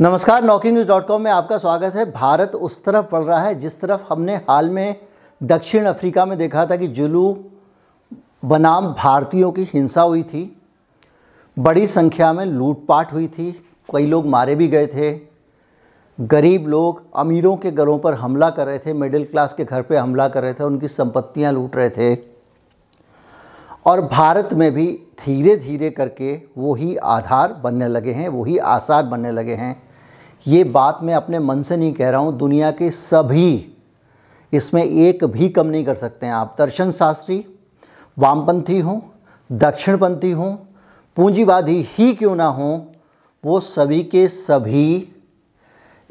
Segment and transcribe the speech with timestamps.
[0.00, 3.54] नमस्कार नौकी news dot com में आपका स्वागत है। भारत उस तरफ़ बढ़ रहा है,
[3.54, 5.00] जिस तरफ़ हमने हाल में
[5.40, 7.44] दक्षिण अफ्रीका में देखा था कि जुलू
[8.44, 10.60] बनाम भारतीयों की हिंसा हुई थी,
[11.56, 13.50] बड़ी संख्या में लूटपाट हुई थी,
[13.94, 15.10] कई लोग मारे भी गए थे,
[16.18, 19.96] गरीब लोग अमीरों के घरों पर हमला कर रहे थे, मिडिल क्लास के घर पे
[19.96, 22.14] हमला कर रहे थे, उनकी संपत्तियाँ लूट रहे थे।
[23.86, 24.86] और भारत में भी
[25.24, 29.87] धीरे धीरे करके वही आधार बनने लगे हैं वही आसार बनने लगे हैं।
[30.46, 33.74] ये बात मैं अपने मन से नहीं कह रहा हूँ, दुनिया के सभी
[34.52, 37.44] इसमें एक भी कम नहीं कर सकते हैं आप। दर्शन शास्त्री,
[38.16, 39.00] वामपंथी हों,
[39.50, 40.54] दक्षिणपंथी हों,
[41.16, 42.80] पूंजीवादी ही क्यों ना हों,
[43.44, 45.14] वो सभी के सभी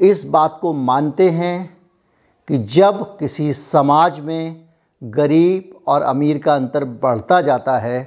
[0.00, 1.78] इस बात को मानते हैं
[2.48, 4.64] कि जब किसी समाज में
[5.02, 8.02] गरीब और अमीर का अंतर बढ़ता जाता है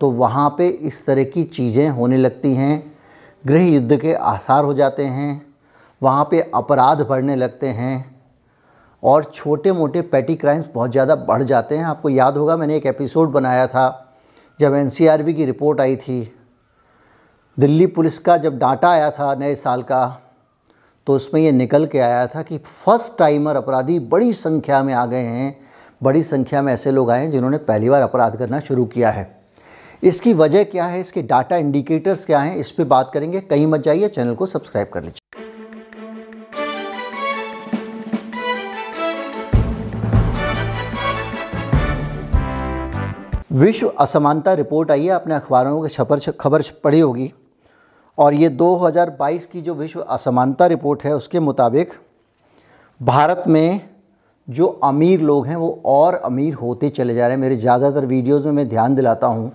[0.00, 2.91] तो वहाँ पे इस तरह की चीज़ें होने लगती हैं।
[3.44, 5.30] गृह युद्ध के आसार हो जाते हैं,
[6.02, 8.14] वहाँ पे अपराध बढ़ने लगते हैं
[9.02, 12.86] और छोटे मोटे पैटी क्राइम्स बहुत ज़्यादा बढ़ जाते हैं। आपको याद होगा, मैंने एक
[12.86, 14.14] एपिसोड बनाया था,
[14.60, 14.90] जब एन
[15.26, 16.32] की रिपोर्ट आई थी।
[17.56, 20.18] दिल्ली पुलिस का जब डाटा आया था नए साल का
[21.06, 25.04] तो उसमें ये निकल के आया था कि फ़र्स्ट टाइमर अपराधी बड़ी संख्या में आ
[25.06, 25.54] गए हैं।
[26.02, 29.24] बड़ी संख्या में ऐसे लोग आए हैं जिन्होंने पहली बार अपराध करना शुरू किया है।
[30.02, 31.00] इसकी वजह क्या है?
[31.00, 32.56] इसके डाटा इंडिकेटर्स क्या हैं?
[32.56, 35.20] इस पर बात करेंगे। कहीं मत जाइए, चैनल को सब्सक्राइब कर लीजिए।
[43.54, 47.32] विश्व असमानता रिपोर्ट आई है। अपने अखबारों के छपर खबर पढ़ी होगी।
[48.18, 51.92] और ये 2022 की जो विश्व असमानता रिपोर्ट है, उसके मुताबिक
[53.00, 53.80] भारत में
[54.48, 58.44] जो अमीर लोग हैं, वो और अमीर होते चले जा रहे हैं। मेरे ज़्यादातर वीडियोज़
[58.44, 59.52] में मैं ध्यान दिलाता हूँ।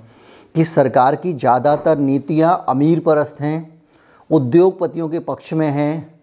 [0.58, 3.58] कि सरकार की ज़्यादातर नीतियाँ अमीर परस्त हैं
[4.30, 6.20] उद्योगपतियों के पक्ष में हैं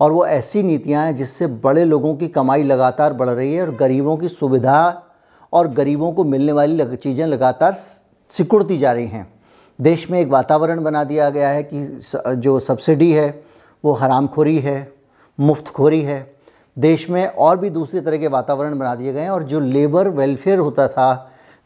[0.00, 3.74] और वो ऐसी नीतियाँ हैं जिससे बड़े लोगों की कमाई लगातार बढ़ रही है और
[3.74, 4.80] गरीबों की सुविधा
[5.52, 9.26] और गरीबों को मिलने वाली लग, चीज़ें लगातार सिकुड़ती जा रही हैं।
[9.78, 13.28] देश में एक वातावरण बना दिया गया है कि जो सब्सिडी है
[13.84, 14.76] वो हरामखोरी है
[15.38, 16.20] मुफ्तखोरी है।
[16.76, 20.08] देश में और भी दूसरे तरह के वातावरण बना दिए गए हैं और जो लेबर
[20.10, 21.10] वेलफेयर होता था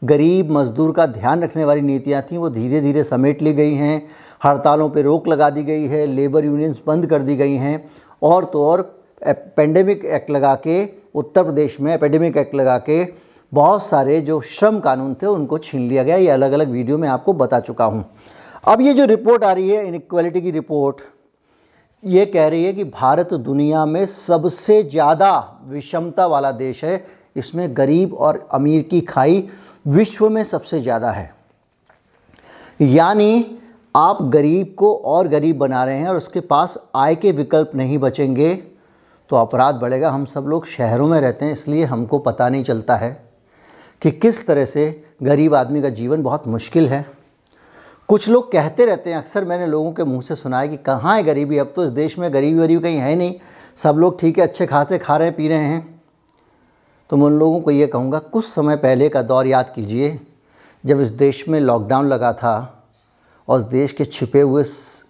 [0.03, 4.05] गरीब मजदूर का ध्यान रखने वाली नीतियाँ थीं, वो धीरे धीरे समेट ली गई हैं,
[4.41, 7.83] हड़तालों पर रोक लगा दी गई है, लेबर यूनियंस बंद कर दी गई हैं,
[8.21, 8.81] और तो और
[9.21, 10.83] पेंडेमिक एक्ट लगा के,
[11.15, 13.05] उत्तर प्रदेश में एपेडेमिक एक्ट लगा के
[13.51, 17.07] बहुत सारे जो श्रम कानून थे, उनको छीन लिया गया। ये अलग अलग वीडियो में
[17.09, 18.05] आपको बता चुका हूँ।
[18.65, 21.01] अब ये जो रिपोर्ट आ रही है इनक्वालिटी की रिपोर्ट
[22.03, 27.03] ये कह रही है कि भारत दुनिया में सबसे ज़्यादा विषमता वाला देश है।
[27.35, 29.47] इसमें गरीब और अमीर की खाई
[29.85, 31.33] विश्व में सबसे ज़्यादा है।
[32.79, 33.59] यानी
[33.95, 37.97] आप गरीब को और गरीब बना रहे हैं और उसके पास आय के विकल्प नहीं
[37.97, 38.53] बचेंगे
[39.29, 42.95] तो अपराध बढ़ेगा। हम सब लोग शहरों में रहते हैं, इसलिए हमको पता नहीं चलता
[42.95, 43.11] है
[44.01, 47.05] कि किस तरह से गरीब आदमी का जीवन बहुत मुश्किल है।
[48.09, 51.15] कुछ लोग कहते रहते हैं, अक्सर मैंने लोगों के मुँह से सुना है कि कहाँ
[51.17, 51.57] है गरीबी?
[51.57, 53.33] अब तो इस देश में गरीबी वरीबी कहीं है नहीं।
[53.77, 55.92] सब लोग ठीक है, अच्छे खासे खा रहे पी रहे हैं।
[57.13, 60.19] तो मैं उन लोगों को ये कहूँगा, कुछ समय पहले का दौर याद कीजिए,
[60.83, 62.83] जब इस देश में लॉकडाउन लगा था
[63.47, 64.63] और इस देश के छिपे हुए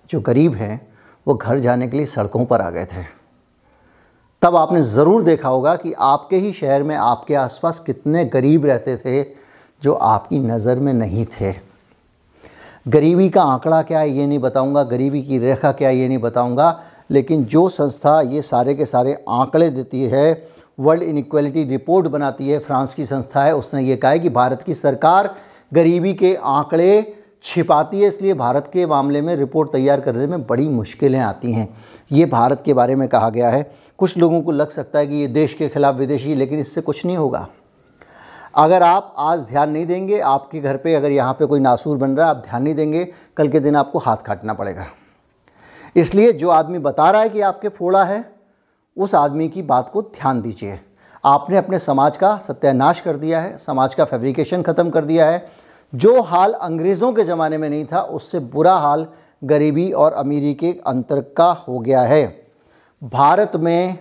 [0.09, 0.87] जो गरीब हैं,
[1.27, 3.03] वो घर जाने के लिए सड़कों पर आ गए थे।
[4.41, 8.97] तब आपने ज़रूर देखा होगा कि आपके ही शहर में आपके आसपास कितने गरीब रहते
[8.97, 9.23] थे,
[9.81, 11.53] जो आपकी नज़र में नहीं थे।
[12.87, 16.17] गरीबी का आंकड़ा क्या है, ये नहीं बताऊँगा, गरीबी की रेखा क्या है, ये नहीं
[16.19, 16.79] बताऊँगा,
[17.11, 22.59] लेकिन जो संस्था ये सारे के सारे आंकड़े देती है वर्ल्ड इनक्वालिटी रिपोर्ट बनाती है,
[22.59, 25.35] फ्रांस की संस्था है, उसने ये कहा है कि भारत की सरकार
[25.71, 30.67] गरीबी के आंकड़े छिपाती है, इसलिए भारत के मामले में रिपोर्ट तैयार करने में बड़ी
[30.69, 31.67] मुश्किलें आती हैं।
[32.11, 35.15] ये भारत के बारे में कहा गया है। कुछ लोगों को लग सकता है कि
[35.15, 37.47] ये देश के खिलाफ विदेशी लेकिन इससे कुछ नहीं होगा।
[38.55, 42.11] अगर आप आज ध्यान नहीं देंगे, आपके घर पे अगर यहाँ पे कोई नासूर बन
[42.11, 43.07] रहा है, आप ध्यान नहीं देंगे,
[43.37, 44.85] कल के दिन आपको हाथ काटना पड़ेगा।
[45.95, 48.32] इसलिए जो आदमी बता रहा है कि आपके फोड़ा है
[48.97, 50.79] उस आदमी की बात को ध्यान दीजिए।
[51.25, 55.45] आपने अपने समाज का सत्यानाश कर दिया है, समाज का फैब्रिकेशन ख़त्म कर दिया है।
[55.93, 59.07] जो हाल अंग्रेज़ों के ज़माने में नहीं था, उससे बुरा हाल
[59.43, 62.47] गरीबी और अमीरी के अंतर का हो गया है।
[63.01, 63.99] भारत में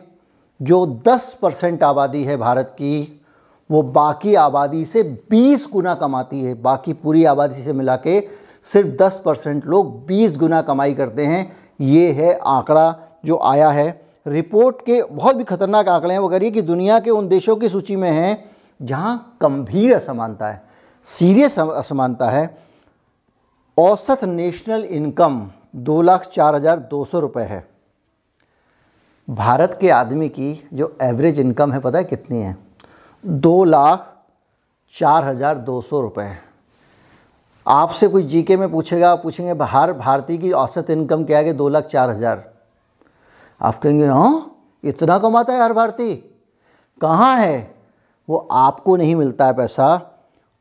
[0.60, 3.22] जो 10 परसेंट आबादी है भारत की,
[3.70, 8.20] वो बाकी आबादी से 20 गुना कमाती है। बाकी पूरी आबादी से मिला के
[8.62, 12.94] सिर्फ़ 10 परसेंट लोग 20 गुना कमाई करते हैं। ये है आंकड़ा
[13.24, 17.10] जो आया है। रिपोर्ट के बहुत भी खतरनाक आंकड़े हैं। वो कह कि दुनिया के
[17.10, 18.44] उन देशों की सूची में हैं
[18.80, 20.62] जहाँ गंभीर असमानता है,
[21.06, 22.44] सीरियस असमानता है।
[23.76, 27.66] औसत नेशनल इनकम दो लाख चार हज़ार दो सौ रुपये है।
[29.28, 32.56] भारत के आदमी की जो एवरेज इनकम है, पता है कितनी है?
[33.24, 34.08] दो लाख
[34.94, 36.30] चार हज़ार दो सौ रुपये
[37.66, 41.86] आपसे कुछ जीके में पूछेगा पूछेंगे हर भारतीय की औसत इनकम क्या है दो लाख
[41.86, 42.51] चार हज़ार?
[43.62, 44.48] आप कहेंगे हाँ
[44.84, 46.14] इतना कमाता है हर भारतीय।
[47.00, 47.74] कहाँ है?
[48.28, 49.86] वो आपको नहीं मिलता है पैसा।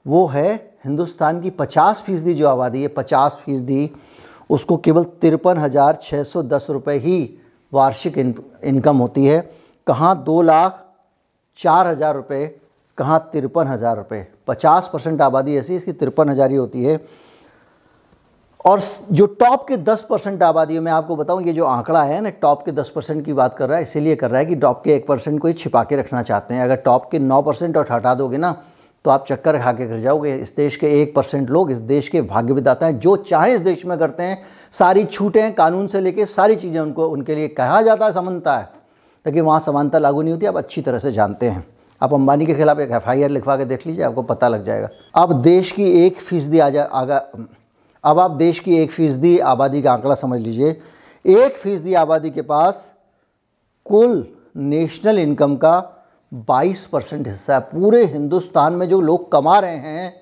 [0.06, 0.54] वो है
[0.86, 3.90] हिंदुस्तान की पचास फ़ीसदी जो आबादी है पचास फ़ीसदी।
[4.50, 7.40] उसको केवल तिरपन हज़ार छः सौ दस रुपये ही
[7.72, 8.34] वार्षिक इन,
[8.64, 9.40] इनकम होती है।
[9.88, 10.86] कहाँ दो लाख
[11.60, 12.46] चार हज़ार रुपये
[12.98, 17.00] कहाँ तिरपन हज़ार रुपये पचास परसेंट आबादी ऐसी इसकी तिरपन हज़ार ही होती है।
[18.66, 18.82] और
[19.12, 22.66] जो टॉप के 10 परसेंट आबादी मैं आपको बताऊँ, ये जो आंकड़ा है ना, टॉप
[22.66, 24.96] के 10 परसेंट की बात कर रहा है, इसीलिए कर रहा है कि टॉप के
[24.96, 27.88] एक परसेंट को ही छिपा के रखना चाहते हैं। अगर टॉप के 9 परसेंट और
[27.92, 28.56] हटा दोगे ना
[29.06, 32.10] तो आप चक्कर खा के कर जाओगे। इस देश के एक परसेंट लोग, इस देश
[32.10, 34.42] के भाग्य विदाता हैं, जो चाहे इस देश में करते हैं,
[34.74, 38.70] सारी छूटें कानून से लेके सारी चीज़ें उनको, उनके लिए कहा जाता है, समानता है।
[39.26, 41.66] लेकिन वहाँ समानता लागू नहीं होती, आप अच्छी तरह से जानते हैं।
[42.02, 45.34] आप अंबानी के खिलाफ एक एफआईआर लिखवा के देख लीजिए, आपको पता लग जाएगा। अब
[45.42, 47.26] देश की एक फ़ीसदी आ जा आगा
[48.04, 50.70] अब आप देश की एक फ़ीसदी आबादी का आंकड़ा समझ लीजिए।
[51.26, 52.94] एक फ़ीसदी आबादी के पास
[53.86, 54.28] कुल
[54.58, 56.04] नेशनल इनकम का
[56.34, 60.22] 22 परसेंट हिस्सा है। पूरे हिंदुस्तान में जो लोग कमा रहे हैं,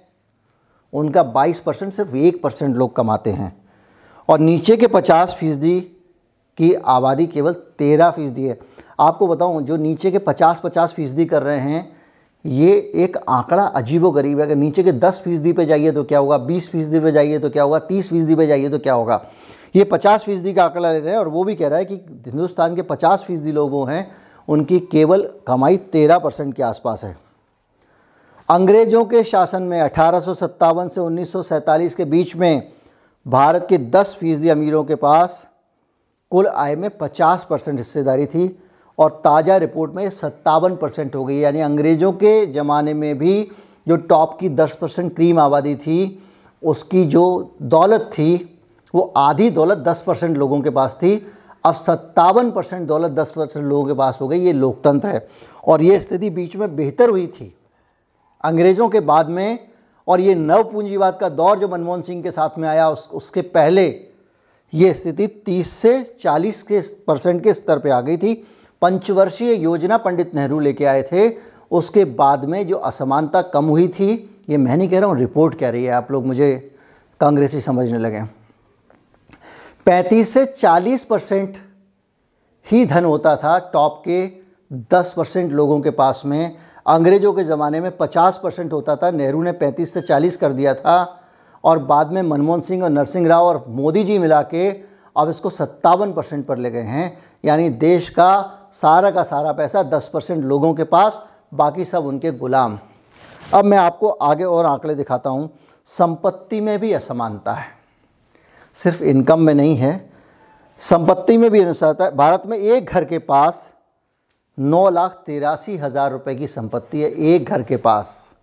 [0.93, 3.65] उनका 22 परसेंट सिर्फ़ एक परसेंट लोग कमाते हैं।
[4.29, 5.79] और नीचे के 50 फ़ीसदी
[6.57, 8.59] की आबादी केवल 13 फ़ीसदी है।
[8.99, 11.98] आपको बताऊँ, जो नीचे के 50-50 फ़ीसदी कर रहे हैं
[12.45, 16.19] ये एक आंकड़ा अजीबो गरीब है। अगर नीचे के 10 फ़ीसदी पे जाइए तो क्या
[16.19, 16.37] होगा?
[16.37, 17.79] 20 फ़ीसदी पे जाइए तो क्या होगा?
[17.79, 19.25] 30 फ़ीसदी पे जाइए तो क्या होगा?
[19.75, 21.95] ये 50 फ़ीसदी का आंकड़ा ले रहे हैं और वो भी कह रहा है कि
[22.27, 24.11] हिंदुस्तान के 50 फ़ीसदी लोग वो हैं,
[24.47, 27.15] उनकी केवल कमाई 13 परसेंट के आसपास है।
[28.49, 32.71] अंग्रेज़ों के शासन में अठारह सौ सत्तावन से उन्नीस सौ सैंतालीस के बीच में
[33.25, 35.45] भारत के 10 फ़ीसदी अमीरों के पास
[36.31, 38.47] कुल आय में 50 परसेंट हिस्सेदारी थी।
[38.99, 43.51] और ताज़ा रिपोर्ट में सत्तावन परसेंट हो गई यानी अंग्रेज़ों के ज़माने में भी
[43.87, 46.23] जो टॉप की 10 परसेंट क्रीम आबादी थी,
[46.63, 48.59] उसकी जो दौलत थी,
[48.93, 51.15] वो आधी दौलत 10 परसेंट लोगों के पास थी।
[51.65, 55.27] अब सत्तावन परसेंट दौलत 10 परसेंट लोगों के पास हो गई, ये लोकतंत्र है।
[55.67, 57.53] और ये स्थिति बीच में बेहतर हुई थी
[58.43, 59.69] अंग्रेज़ों के बाद में।
[60.07, 63.41] और ये नव पूंजीवाद का दौर जो मनमोहन सिंह के साथ में आया, उस, उसके
[63.41, 63.87] पहले
[64.73, 68.33] ये स्थिति 30 से 40 के परसेंट के स्तर पे आ गई थी।
[68.81, 71.29] पंचवर्षीय योजना पंडित नेहरू लेके आए थे।
[71.71, 75.55] उसके बाद में जो असमानता कम हुई थी, ये मैं नहीं कह रहा हूँ, रिपोर्ट
[75.55, 76.77] कह रही है। आप लोग मुझे
[77.19, 78.21] कांग्रेसी समझने लगे।
[79.85, 81.57] 35 से 40 परसेंट
[82.71, 84.27] ही धन होता था टॉप के
[84.91, 86.55] 10 परसेंट लोगों के पास में।
[86.87, 90.73] अंग्रेज़ों के ज़माने में 50 परसेंट होता था, नेहरू ने 35 से 40 कर दिया
[90.73, 91.15] था।
[91.63, 94.69] और बाद में मनमोहन सिंह और नरसिंह राव और मोदी जी मिला के
[95.17, 99.83] अब इसको सत्तावन परसेंट पर ले गए हैं। यानी देश का सारा का सारा पैसा
[99.83, 101.21] 10 परसेंट लोगों के पास,
[101.53, 102.77] बाकी सब उनके गुलाम।
[103.53, 105.49] अब मैं आपको आगे और आंकड़े दिखाता हूँ।
[105.87, 107.65] संपत्ति में भी असमानता है।
[108.75, 110.09] सिर्फ़ इनकम में नहीं है।
[110.79, 113.71] संपत्ति में भी अनुसारता है। भारत में एक घर के पास
[114.57, 118.35] नौ लाख तिरासी हज़ार रुपये की संपत्ति है। एक घर के पास,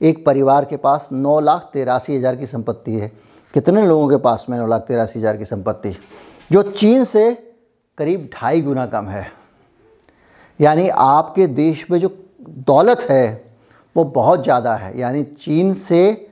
[0.00, 3.12] एक परिवार के पास नौ लाख तिरासी हज़ार की संपत्ति है।
[3.54, 5.96] कितने लोगों के पास में नौ लाख तिरासी हज़ार की संपत्ति?
[6.50, 7.32] जो चीन से
[7.98, 9.39] करीब ढाई गुना कम है।
[10.60, 13.50] यानी आपके देश में जो दौलत है,
[13.96, 16.26] वो बहुत ज़्यादा है। यानी चीन से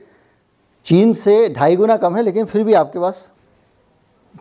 [0.85, 3.29] चीन से ढाई गुना कम है, लेकिन फिर भी आपके पास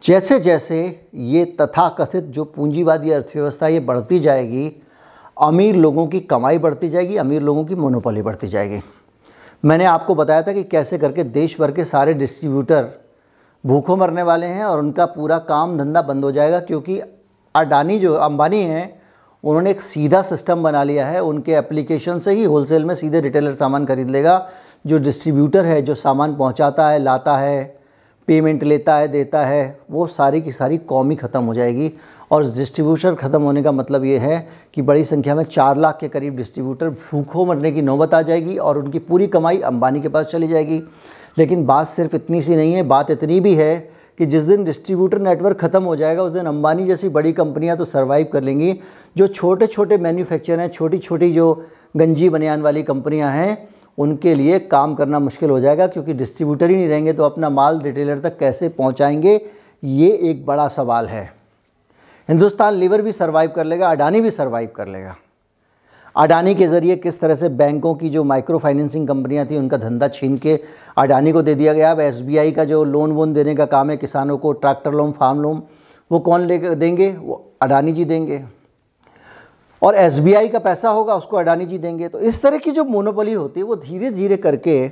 [0.05, 4.71] जैसे जैसे ये तथाकथित जो पूंजीवादी अर्थव्यवस्था ये बढ़ती जाएगी,
[5.37, 8.81] अमीर लोगों की कमाई बढ़ती जाएगी, अमीर लोगों की मोनोपोली बढ़ती जाएगी।
[9.65, 12.89] मैंने आपको बताया था कि कैसे करके देश भर के सारे डिस्ट्रीब्यूटर
[13.65, 17.01] भूखों मरने वाले हैं और उनका पूरा काम धंधा बंद हो जाएगा, क्योंकि
[17.55, 18.98] अडानी जो, अंबानी हैं
[19.45, 23.55] उन्होंने एक सीधा सिस्टम बना लिया है, उनके एप्लीकेशन से ही होलसेल में सीधे रिटेलर
[23.55, 24.49] सामान खरीद लेगा।
[24.87, 27.65] जो डिस्ट्रीब्यूटर है, जो सामान पहुंचाता है, लाता है
[28.29, 31.93] पेमेंट लेता है, देता है, वो सारी की सारी कौम ही ख़त्म हो जाएगी।
[32.33, 36.09] और डिस्ट्रीब्यूटर ख़त्म होने का मतलब ये है कि बड़ी संख्या में चार लाख के
[36.09, 40.27] करीब डिस्ट्रीब्यूटर भूखों मरने की नौबत आ जाएगी और उनकी पूरी कमाई अंबानी के पास
[40.27, 40.83] चली जाएगी।
[41.39, 45.19] लेकिन बात सिर्फ़ इतनी सी नहीं है, बात इतनी भी है कि जिस दिन डिस्ट्रीब्यूटर
[45.19, 48.73] नेटवर्क ख़त्म हो जाएगा, उस दिन अंबानी जैसी बड़ी कंपनियाँ तो सरवाइव कर लेंगी।
[49.17, 51.53] जो छोटे छोटे मैन्युफैक्चर हैं छोटी छोटी जो
[51.97, 56.77] गंजी बनियान वाली कंपनियाँ हैं, उनके लिए काम करना मुश्किल हो जाएगा, क्योंकि डिस्ट्रीब्यूटर ही
[56.77, 59.41] नहीं रहेंगे तो अपना माल रिटेलर तक कैसे पहुँचाएँगे,
[59.83, 61.25] ये एक बड़ा सवाल है।
[62.29, 65.15] हिंदुस्तान लीवर भी सर्वाइव कर लेगा, अडानी भी सर्वाइव कर लेगा।
[66.17, 70.09] अडानी के ज़रिए किस तरह से बैंकों की जो माइक्रो फाइनेंसिंग कंपनियाँ थी, उनका धंधा
[70.09, 70.61] छीन के
[70.99, 73.97] अडानी को दे दिया गया। अब एसबीआई का जो लोन वोन देने का काम है,
[73.97, 75.63] किसानों को ट्रैक्टर लोन, फार्म लोन,
[76.13, 77.13] वो कौन ले देंगे?
[77.13, 78.45] वो अडानी जी देंगे।
[79.83, 83.33] और एसबीआई का पैसा होगा, उसको अडानी जी देंगे। तो इस तरह की जो मोनोपोली
[83.33, 84.89] होती है, वो धीरे धीरे करके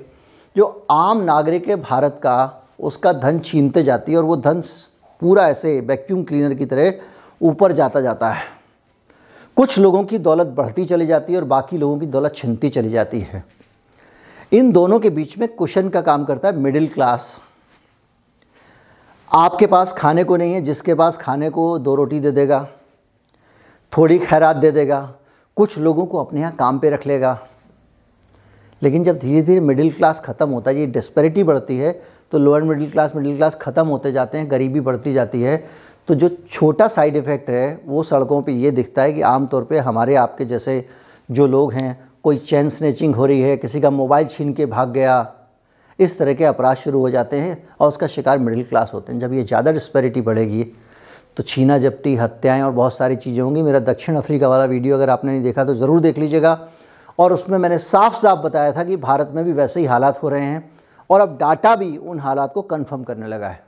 [0.56, 4.62] जो आम नागरिक है भारत का, उसका धन छीनते जाती है और वो धन
[5.22, 6.92] पूरा ऐसे वैक्यूम क्लीनर की तरह
[7.42, 8.55] ऊपर जाता जाता है।
[9.56, 12.88] कुछ लोगों की दौलत बढ़ती चली जाती है और बाकी लोगों की दौलत छिनती चली
[12.90, 13.44] जाती है।
[14.52, 17.40] इन दोनों के बीच में कुशन का काम करता है मिडिल क्लास।
[19.30, 22.66] आपके पास खाने को नहीं है, जिसके पास खाने को दो रोटी दे देगा,
[23.92, 25.00] थोड़ी खैरात दे देगा,
[25.56, 27.38] कुछ लोगों को अपने यहाँ काम पे रख लेगा।
[28.82, 31.92] लेकिन जब धीरे धीरे मिडिल क्लास ख़त्म होता है, ये डिस्पैरिटी बढ़ती है
[32.32, 35.56] तो lower middle class middle class ख़त्म होते जाते हैं, गरीबी बढ़ती जाती है
[36.08, 39.64] तो जो छोटा साइड इफ़ेक्ट है, वो सड़कों पे ये दिखता है कि आम तौर
[39.64, 40.84] पे हमारे आपके जैसे
[41.28, 44.90] जो लोग हैं, कोई चैन स्नैचिंग हो रही है, किसी का मोबाइल छीन के भाग
[44.90, 45.32] गया,
[45.98, 49.20] इस तरह के अपराध शुरू हो जाते हैं और उसका शिकार मिडिल क्लास होते हैं।
[49.20, 50.64] जब ये ज़्यादा डिस्पेरिटी बढ़ेगी
[51.36, 55.10] तो छीना जपटी हत्याएँ और बहुत सारी चीज़ें होंगी। मेरा दक्षिण अफ्रीका वाला वीडियो अगर
[55.10, 56.58] आपने नहीं देखा तो ज़रूर देख लीजिएगा।
[57.18, 60.28] और उसमें मैंने साफ़ साफ़ बताया था कि भारत में भी वैसे ही हालात हो
[60.28, 60.70] रहे हैं
[61.10, 63.64] और अब डाटा भी उन हालात को कन्फर्म करने लगा है।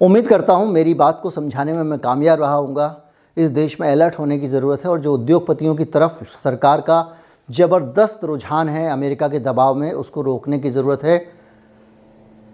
[0.00, 2.96] उम्मीद करता हूँ मेरी बात को समझाने में मैं कामयाब रहा हूँगा।
[3.36, 7.16] इस देश में अलर्ट होने की ज़रूरत है और जो उद्योगपतियों की तरफ़ सरकार का
[7.48, 11.20] ज़बरदस्त रुझान है अमेरिका के दबाव में, उसको रोकने की ज़रूरत है।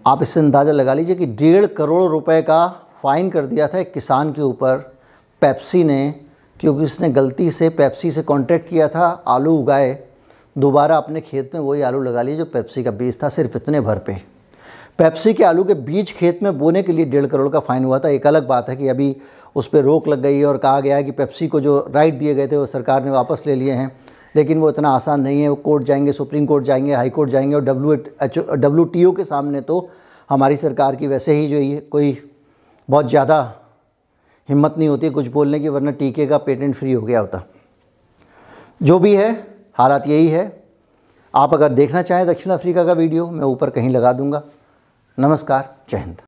[0.05, 2.67] आप इससे अंदाज़ा लगा लीजिए कि डेढ़ करोड़ रुपए का
[3.01, 4.77] फ़ाइन कर दिया था एक किसान के ऊपर
[5.41, 6.13] पेप्सी ने,
[6.59, 9.99] क्योंकि उसने गलती से पेप्सी से कॉन्ट्रैक्ट किया था, आलू उगाए।
[10.55, 13.81] दोबारा अपने खेत में वही आलू लगा लिए जो पेप्सी का बीज था, सिर्फ़ इतने
[13.81, 14.21] भर पे।
[14.99, 17.99] पेप्सी के आलू के बीज खेत में बोने के लिए डेढ़ करोड़ का फ़ाइन हुआ
[17.99, 19.15] था। एक अलग बात है कि अभी
[19.55, 22.13] उस पर रोक लग गई है और कहा गया है कि पेप्सी को जो राइट
[22.13, 23.91] दिए गए थे वो सरकार ने वापस ले लिए हैं।
[24.35, 27.55] लेकिन वो इतना आसान नहीं है। वो कोर्ट जाएँगे, सुप्रीम कोर्ट जाएँगे, हाई कोर्ट जाएँगे
[27.55, 29.89] और W H W T O के सामने तो
[30.29, 32.17] हमारी सरकार की वैसे ही जो ये कोई
[32.89, 33.39] बहुत ज़्यादा
[34.49, 37.43] हिम्मत नहीं होती कुछ बोलने की, वरना टीके का पेटेंट फ्री हो गया होता।
[38.81, 39.31] जो भी है,
[39.73, 40.51] हालात यही है।
[41.33, 44.43] आप अगर देखना चाहें दक्षिण अफ्रीका का वीडियो, मैं ऊपर कहीं लगा दूँगा।
[45.19, 46.21] नमस्कार जय हिंद।